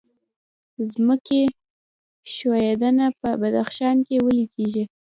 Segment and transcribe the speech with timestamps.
[0.91, 1.41] ځمکې
[2.33, 4.83] ښویدنه په بدخشان کې ولې کیږي؟